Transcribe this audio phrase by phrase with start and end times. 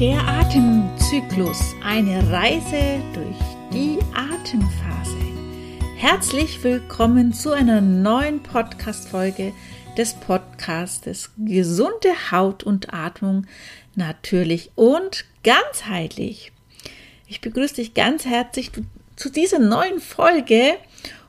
[0.00, 3.38] Der Atemzyklus, eine Reise durch
[3.72, 5.16] die Atemphase.
[5.96, 9.54] Herzlich willkommen zu einer neuen Podcast-Folge
[9.96, 13.46] des Podcastes Gesunde Haut und Atmung
[13.94, 16.52] natürlich und ganzheitlich.
[17.26, 18.72] Ich begrüße dich ganz herzlich
[19.16, 20.74] zu dieser neuen Folge.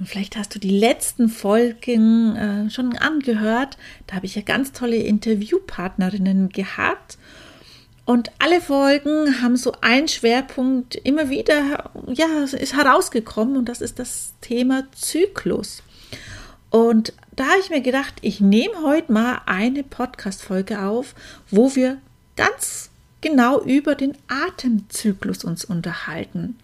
[0.00, 3.78] Und vielleicht hast du die letzten Folgen äh, schon angehört.
[4.08, 7.18] Da habe ich ja ganz tolle Interviewpartnerinnen gehabt.
[8.08, 13.98] Und alle Folgen haben so einen Schwerpunkt immer wieder, ja, ist herausgekommen und das ist
[13.98, 15.82] das Thema Zyklus.
[16.70, 21.14] Und da habe ich mir gedacht, ich nehme heute mal eine Podcast-Folge auf,
[21.50, 21.98] wo wir
[22.34, 22.88] ganz
[23.20, 26.58] genau über den Atemzyklus uns unterhalten.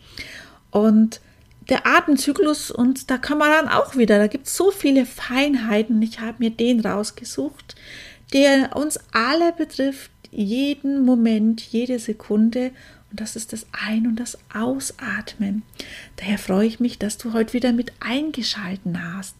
[0.70, 1.20] Und
[1.68, 6.00] der Atemzyklus, und da kann man dann auch wieder, da gibt es so viele Feinheiten.
[6.00, 7.74] Ich habe mir den rausgesucht,
[8.32, 12.70] der uns alle betrifft, jeden Moment, jede Sekunde.
[13.10, 15.62] Und das ist das Ein- und das Ausatmen.
[16.16, 19.36] Daher freue ich mich, dass du heute wieder mit eingeschalten hast.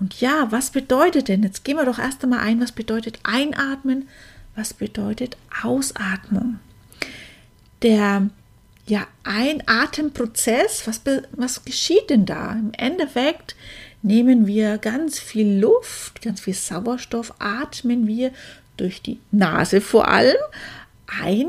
[0.00, 1.42] Und ja, was bedeutet denn?
[1.42, 4.08] Jetzt gehen wir doch erst einmal ein, was bedeutet Einatmen,
[4.54, 6.58] was bedeutet Ausatmung.
[7.82, 8.28] Der
[8.86, 12.52] ja, Einatemprozess, was, was geschieht denn da?
[12.52, 13.54] Im Endeffekt
[14.02, 18.32] nehmen wir ganz viel Luft, ganz viel Sauerstoff, atmen wir
[18.76, 20.36] durch die Nase vor allem
[21.06, 21.48] ein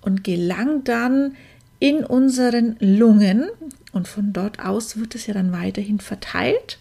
[0.00, 1.36] und gelangt dann
[1.80, 3.48] in unseren Lungen
[3.92, 6.78] und von dort aus wird es ja dann weiterhin verteilt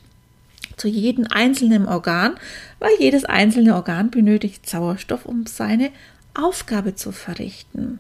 [0.76, 2.36] zu jedem einzelnen Organ,
[2.80, 5.92] weil jedes einzelne Organ benötigt Sauerstoff, um seine
[6.36, 8.00] Aufgabe zu verrichten.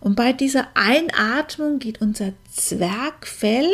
[0.00, 3.68] Und bei dieser Einatmung geht unser Zwergfell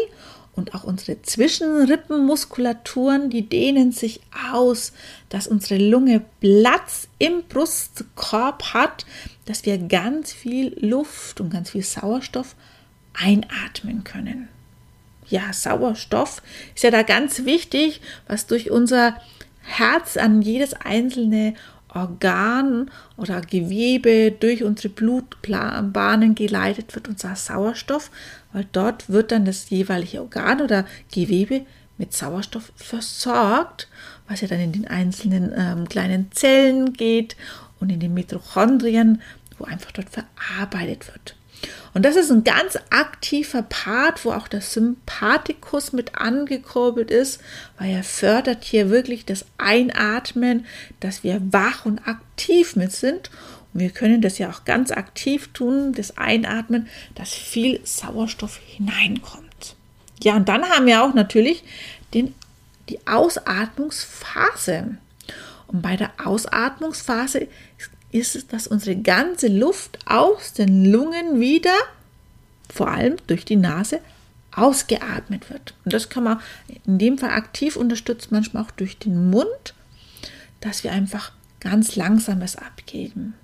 [0.55, 4.21] und auch unsere Zwischenrippenmuskulaturen, die dehnen sich
[4.53, 4.93] aus,
[5.31, 9.07] dass unsere Lunge Platz im Brustkorb hat,
[9.47, 12.55] dass wir ganz viel Luft und ganz viel Sauerstoff
[13.15, 14.49] einatmen können.
[15.29, 16.43] Ja, Sauerstoff
[16.75, 19.17] ist ja da ganz wichtig, was durch unser
[19.63, 21.55] Herz an jedes einzelne
[21.95, 28.11] Organ oder Gewebe durch unsere Blutbahnen geleitet wird, unser Sauerstoff,
[28.53, 31.67] weil dort wird dann das jeweilige Organ oder Gewebe
[31.99, 33.89] mit Sauerstoff versorgt,
[34.29, 37.37] was ja dann in den einzelnen ähm, kleinen Zellen geht
[37.81, 39.21] und in den Mitochondrien,
[39.59, 41.37] wo einfach dort verarbeitet wird.
[41.95, 47.41] Und das ist ein ganz aktiver Part, wo auch der Sympathikus mit angekurbelt ist,
[47.79, 50.67] weil er fördert hier wirklich das Einatmen,
[51.01, 53.31] dass wir wach und aktiv mit sind.
[53.73, 59.77] Und wir können das ja auch ganz aktiv tun, das Einatmen, dass viel Sauerstoff hineinkommt.
[60.23, 61.65] Ja, und dann haben wir auch natürlich
[62.15, 62.35] den,
[62.89, 64.97] die Ausatmungsphase.
[65.67, 67.49] Und bei der Ausatmungsphase
[68.13, 71.75] ist es, dass unsere ganze Luft aus den Lungen wieder,
[72.73, 74.01] vor allem durch die Nase,
[74.55, 75.75] ausgeatmet wird.
[75.85, 76.41] Und das kann man
[76.87, 79.75] in dem Fall aktiv unterstützen, manchmal auch durch den Mund,
[80.61, 83.35] dass wir einfach ganz langsam es abgeben.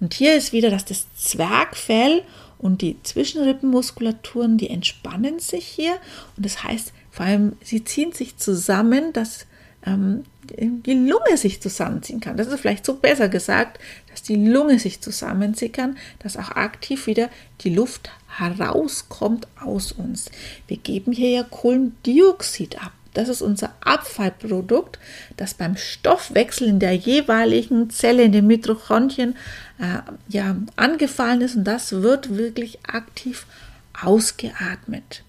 [0.00, 2.22] Und hier ist wieder, dass das Zwergfell
[2.58, 5.94] und die Zwischenrippenmuskulaturen, die entspannen sich hier.
[6.36, 9.46] Und das heißt, vor allem, sie ziehen sich zusammen, dass
[9.84, 10.24] ähm,
[10.56, 12.36] die Lunge sich zusammenziehen kann.
[12.36, 13.78] Das ist vielleicht so besser gesagt,
[14.10, 17.28] dass die Lunge sich zusammenziehen kann, dass auch aktiv wieder
[17.60, 20.30] die Luft herauskommt aus uns.
[20.66, 22.92] Wir geben hier ja Kohlendioxid ab.
[23.14, 24.98] Das ist unser Abfallprodukt,
[25.36, 29.34] das beim Stoffwechsel in der jeweiligen Zelle, in den Mitochondrien,
[29.78, 33.46] äh, ja, angefallen ist und das wird wirklich aktiv
[34.00, 35.24] ausgeatmet.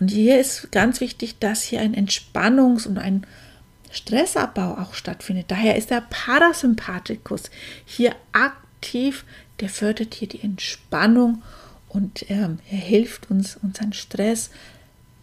[0.00, 3.26] Und hier ist ganz wichtig, dass hier ein Entspannungs- und ein
[3.94, 5.46] Stressabbau auch stattfindet.
[5.48, 7.50] Daher ist der Parasympathikus
[7.84, 9.24] hier aktiv,
[9.60, 11.42] der fördert hier die Entspannung
[11.88, 14.48] und ähm, er hilft uns, unseren Stress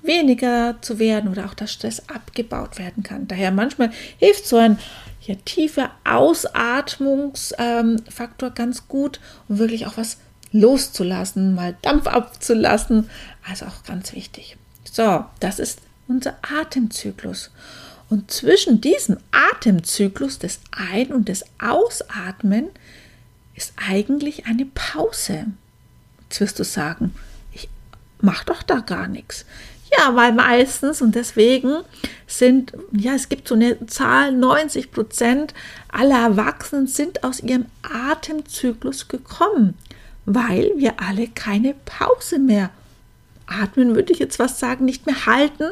[0.01, 3.27] weniger zu werden oder auch dass Stress abgebaut werden kann.
[3.27, 4.79] Daher manchmal hilft so ein
[5.21, 10.17] ja, tiefer Ausatmungsfaktor ähm, ganz gut, um wirklich auch was
[10.51, 13.09] loszulassen, mal Dampf abzulassen.
[13.47, 14.57] Also auch ganz wichtig.
[14.83, 17.51] So, das ist unser Atemzyklus.
[18.11, 22.67] Und zwischen diesem Atemzyklus des Ein- und des Ausatmen
[23.55, 25.45] ist eigentlich eine Pause.
[26.23, 27.15] Jetzt wirst du sagen,
[27.53, 27.69] ich
[28.19, 29.45] mache doch da gar nichts.
[29.97, 31.83] Ja, weil meistens und deswegen
[32.27, 35.53] sind, ja, es gibt so eine Zahl, 90 Prozent
[35.87, 39.77] aller Erwachsenen sind aus ihrem Atemzyklus gekommen,
[40.25, 42.71] weil wir alle keine Pause mehr
[43.47, 45.71] atmen, würde ich jetzt was sagen, nicht mehr halten,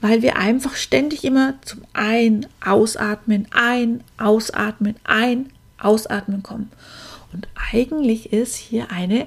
[0.00, 6.70] weil wir einfach ständig immer zum Ein, Ausatmen, Ein, Ausatmen, Ein, Ausatmen kommen.
[7.32, 9.26] Und eigentlich ist hier eine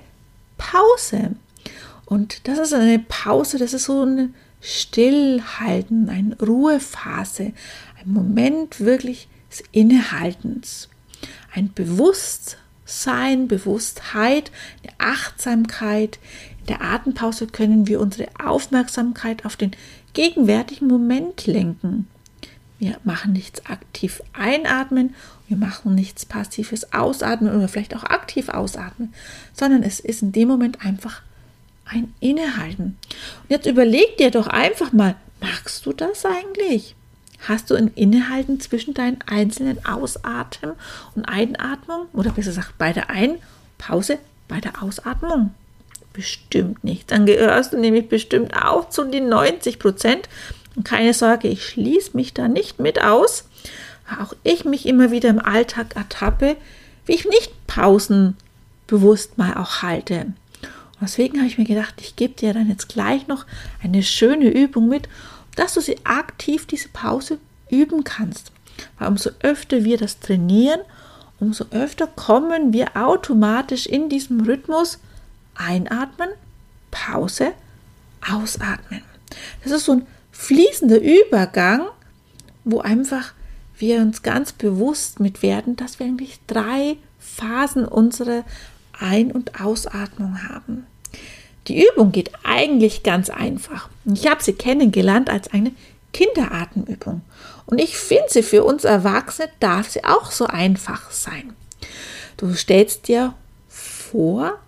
[0.57, 1.35] Pause.
[2.05, 7.53] Und das ist eine Pause, das ist so ein Stillhalten, eine Ruhephase,
[7.99, 10.89] ein Moment wirklich des Innehaltens,
[11.53, 14.51] ein Bewusstsein, Bewusstheit,
[14.83, 16.19] eine Achtsamkeit.
[16.61, 19.71] In der Atempause können wir unsere Aufmerksamkeit auf den
[20.13, 22.07] gegenwärtigen Moment lenken.
[22.79, 25.13] Wir machen nichts aktiv einatmen,
[25.47, 29.13] wir machen nichts passives ausatmen oder vielleicht auch aktiv ausatmen,
[29.53, 31.21] sondern es ist in dem Moment einfach
[31.85, 32.97] ein Innehalten.
[33.43, 36.95] Und jetzt überleg dir doch einfach mal, magst du das eigentlich?
[37.47, 40.73] Hast du ein Innehalten zwischen deinen einzelnen Ausatmen
[41.15, 42.07] und Einatmung?
[42.13, 43.39] Oder besser gesagt, bei der Ein-
[43.77, 45.51] Pause, bei der Ausatmung?
[46.19, 47.11] Bestimmt nicht.
[47.11, 50.27] Dann gehörst du nämlich bestimmt auch zu den 90 Prozent,
[50.75, 53.45] und keine Sorge, ich schließe mich da nicht mit aus.
[54.21, 56.57] Auch ich mich immer wieder im Alltag ertappe,
[57.05, 58.35] wie ich nicht Pausen
[58.85, 60.25] bewusst mal auch halte.
[60.61, 63.45] Und deswegen habe ich mir gedacht, ich gebe dir dann jetzt gleich noch
[63.81, 65.07] eine schöne Übung mit,
[65.55, 67.39] dass du sie aktiv diese Pause
[67.69, 68.51] üben kannst.
[68.97, 70.81] Weil umso öfter wir das trainieren,
[71.39, 74.99] umso öfter kommen wir automatisch in diesem Rhythmus
[75.59, 76.29] einatmen,
[76.89, 77.51] Pause,
[78.27, 79.03] ausatmen.
[79.63, 81.87] Das ist so ein fließender Übergang,
[82.63, 83.33] wo einfach
[83.77, 88.43] wir uns ganz bewusst mit werden, dass wir eigentlich drei Phasen unserer
[88.99, 90.85] Ein- und Ausatmung haben.
[91.67, 93.89] Die Übung geht eigentlich ganz einfach.
[94.05, 95.71] Ich habe sie kennengelernt als eine
[96.13, 97.21] Kinderatemübung.
[97.65, 101.53] Und ich finde sie für uns Erwachsene darf sie auch so einfach sein.
[102.37, 103.35] Du stellst dir
[103.67, 104.59] vor,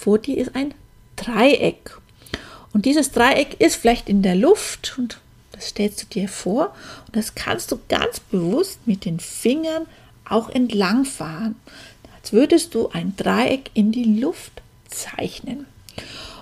[0.00, 0.72] vor dir ist ein
[1.16, 1.98] Dreieck.
[2.72, 5.20] Und dieses Dreieck ist vielleicht in der Luft und
[5.52, 6.74] das stellst du dir vor
[7.06, 9.84] und das kannst du ganz bewusst mit den Fingern
[10.24, 11.56] auch entlang fahren,
[12.16, 14.52] als würdest du ein Dreieck in die Luft
[14.88, 15.66] zeichnen.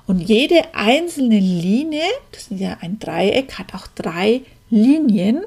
[0.07, 5.39] Und jede einzelne Linie, das ist ja ein Dreieck, hat auch drei Linien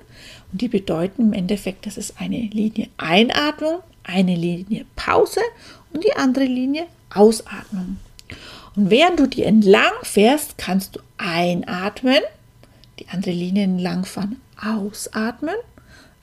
[0.52, 5.40] und die bedeuten im Endeffekt, das ist eine Linie Einatmung, eine Linie Pause
[5.94, 7.98] und die andere Linie Ausatmung.
[8.76, 12.22] Und während du die entlang fährst, kannst du einatmen,
[13.00, 15.56] die andere Linie entlang fahren, ausatmen,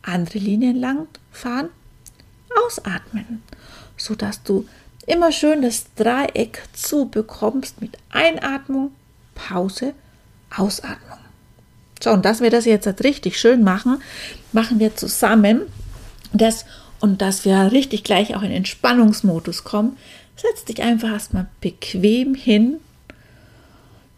[0.02, 1.68] andere Linie entlang fahren,
[2.64, 3.42] ausatmen,
[3.96, 4.66] sodass du
[5.06, 8.92] immer schön das Dreieck zubekommst mit Einatmung,
[9.34, 9.94] Pause,
[10.54, 11.18] Ausatmung.
[12.00, 14.00] So, und dass wir das jetzt richtig schön machen,
[14.52, 15.62] machen wir zusammen.
[16.32, 16.64] Das
[17.00, 19.96] und dass wir richtig gleich auch in Entspannungsmodus kommen,
[20.40, 22.78] Setz dich einfach erstmal bequem hin.
[23.08, 23.14] Du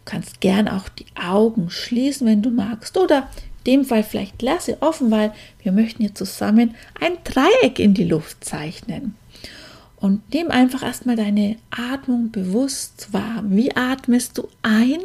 [0.05, 2.95] kannst gern auch die Augen schließen, wenn du magst.
[2.97, 3.29] Oder
[3.65, 5.33] in dem Fall vielleicht lasse offen, weil
[5.63, 9.15] wir möchten hier zusammen ein Dreieck in die Luft zeichnen.
[9.95, 13.43] Und nimm einfach erstmal deine Atmung bewusst wahr.
[13.47, 14.99] Wie atmest du ein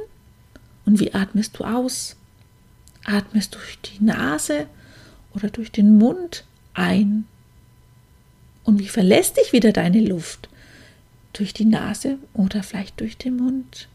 [0.87, 2.17] und wie atmest du aus?
[3.05, 4.67] Atmest du durch die Nase
[5.35, 7.27] oder durch den Mund ein?
[8.65, 10.49] Und wie verlässt dich wieder deine Luft?
[11.39, 13.89] Durch die Nase oder vielleicht durch den Mund.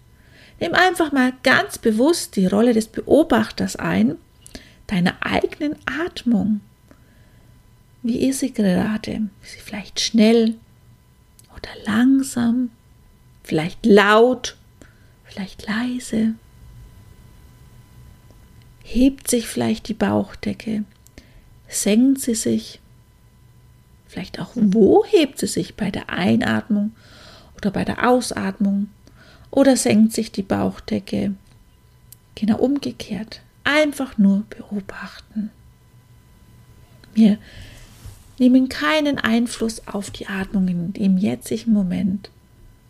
[0.59, 4.15] Nimm einfach mal ganz bewusst die Rolle des Beobachters ein,
[4.87, 6.61] deiner eigenen Atmung.
[8.03, 9.29] Wie ist sie gerade?
[9.41, 10.55] Ist sie vielleicht schnell
[11.55, 12.69] oder langsam?
[13.43, 14.55] Vielleicht laut?
[15.23, 16.33] Vielleicht leise?
[18.83, 20.83] Hebt sich vielleicht die Bauchdecke?
[21.67, 22.79] Senkt sie sich?
[24.07, 26.91] Vielleicht auch, wo hebt sie sich bei der Einatmung
[27.61, 28.89] oder bei der Ausatmung
[29.51, 31.35] oder senkt sich die Bauchdecke.
[32.35, 33.41] Genau umgekehrt.
[33.63, 35.51] Einfach nur beobachten.
[37.13, 37.37] Wir
[38.39, 42.31] nehmen keinen Einfluss auf die Atmung in dem jetzigen Moment,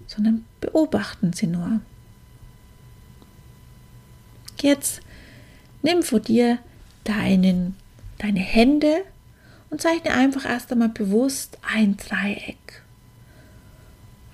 [0.08, 1.82] sondern beobachten sie nur.
[4.62, 5.02] Jetzt
[5.82, 6.60] nimm vor dir
[7.04, 7.76] deinen,
[8.20, 9.04] deine Hände
[9.70, 12.81] und zeichne einfach erst einmal bewusst ein Dreieck.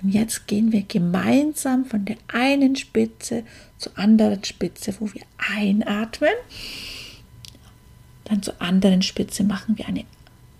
[0.01, 3.43] Und jetzt gehen wir gemeinsam von der einen Spitze
[3.77, 6.33] zur anderen Spitze, wo wir einatmen.
[8.25, 10.05] Dann zur anderen Spitze machen wir eine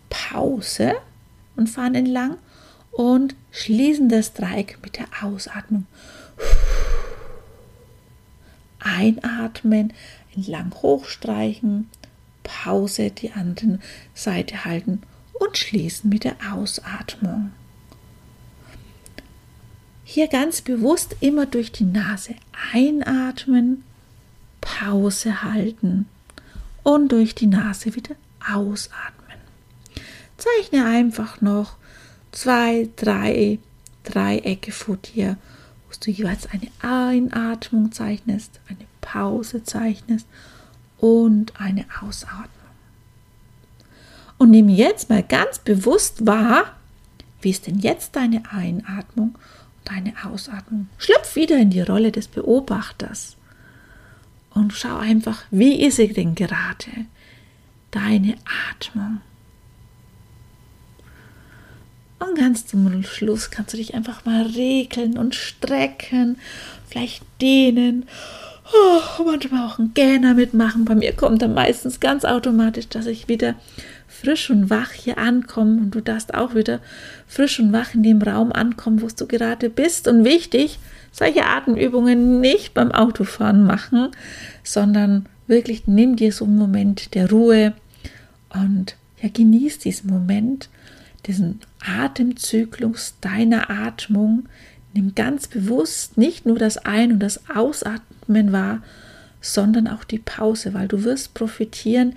[0.10, 0.96] Pause
[1.56, 2.38] und fahren entlang
[2.92, 5.86] und schließen das Dreieck mit der Ausatmung.
[8.80, 9.94] Einatmen,
[10.36, 11.90] entlang hochstreichen,
[12.44, 13.80] Pause, die andere
[14.14, 15.02] Seite halten
[15.34, 17.52] und schließen mit der Ausatmung.
[20.10, 22.34] Hier ganz bewusst immer durch die Nase
[22.74, 23.84] einatmen,
[24.62, 26.08] Pause halten
[26.82, 28.16] und durch die Nase wieder
[28.50, 29.38] ausatmen.
[30.38, 31.76] Zeichne einfach noch
[32.32, 33.60] zwei, drei
[34.06, 35.38] Dreiecke vor dir,
[35.90, 40.26] wo du jeweils eine Einatmung zeichnest, eine Pause zeichnest
[41.00, 42.48] und eine Ausatmung.
[44.38, 46.78] Und nimm jetzt mal ganz bewusst wahr,
[47.42, 49.36] wie ist denn jetzt deine Einatmung
[49.90, 50.88] deine Ausatmung?
[50.98, 53.38] Schlüpf wieder in die Rolle des Beobachters
[54.54, 57.06] und schau einfach, wie ist sie denn gerade?
[57.92, 58.36] Deine
[58.72, 59.22] Atmung.
[62.20, 66.38] Und ganz zum Schluss kannst du dich einfach mal regeln und strecken,
[66.88, 68.08] vielleicht dehnen.
[68.74, 70.86] Oh, manchmal auch einen Gähner mitmachen.
[70.86, 73.56] Bei mir kommt dann meistens ganz automatisch, dass ich wieder
[74.08, 76.80] frisch und wach hier ankomme und du darfst auch wieder
[77.28, 80.08] frisch und wach in dem Raum ankommen, wo du gerade bist.
[80.08, 80.80] Und wichtig,
[81.12, 84.10] solche Atemübungen nicht beim Autofahren machen,
[84.64, 87.74] sondern wirklich nimm dir so einen Moment der Ruhe
[88.50, 90.70] und ja, genieß diesen Moment
[91.28, 94.48] diesen Atemzyklus deiner Atmung.
[94.94, 98.82] Nimm ganz bewusst nicht nur das Ein- und das Ausatmen wahr,
[99.42, 102.16] sondern auch die Pause, weil du wirst profitieren,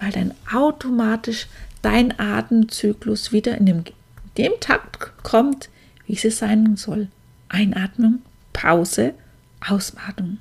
[0.00, 1.46] weil dann automatisch
[1.82, 3.84] dein Atemzyklus wieder in dem,
[4.36, 5.68] dem Takt kommt,
[6.06, 7.08] wie es sein soll.
[7.48, 8.22] Einatmung,
[8.52, 9.14] Pause,
[9.66, 10.38] Ausatmung.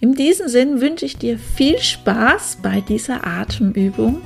[0.00, 4.22] In diesem Sinn wünsche ich dir viel Spaß bei dieser Atemübung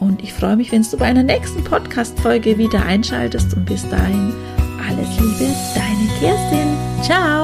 [0.00, 3.52] und ich freue mich, wenn du bei einer nächsten Podcast-Folge wieder einschaltest.
[3.54, 4.32] Und bis dahin,
[4.88, 6.76] alles Liebe, deine Kerstin.
[7.02, 7.39] Ciao!